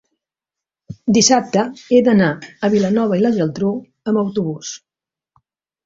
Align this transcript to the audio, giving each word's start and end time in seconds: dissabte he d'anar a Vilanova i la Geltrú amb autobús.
dissabte 1.17 1.65
he 1.97 2.01
d'anar 2.09 2.31
a 2.69 2.73
Vilanova 2.77 3.21
i 3.21 3.25
la 3.29 3.35
Geltrú 3.39 3.73
amb 4.13 4.25
autobús. 4.27 4.77